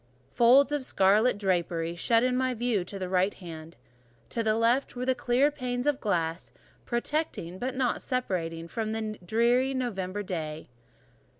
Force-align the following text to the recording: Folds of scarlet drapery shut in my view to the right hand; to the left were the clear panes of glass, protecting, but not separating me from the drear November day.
Folds 0.33 0.71
of 0.71 0.83
scarlet 0.83 1.37
drapery 1.37 1.93
shut 1.93 2.23
in 2.23 2.35
my 2.35 2.55
view 2.55 2.83
to 2.83 2.97
the 2.97 3.07
right 3.07 3.35
hand; 3.35 3.75
to 4.29 4.41
the 4.41 4.55
left 4.55 4.95
were 4.95 5.05
the 5.05 5.13
clear 5.13 5.51
panes 5.51 5.85
of 5.85 6.01
glass, 6.01 6.51
protecting, 6.87 7.59
but 7.59 7.75
not 7.75 8.01
separating 8.01 8.63
me 8.63 8.67
from 8.67 8.93
the 8.93 9.19
drear 9.23 9.75
November 9.75 10.23
day. 10.23 10.65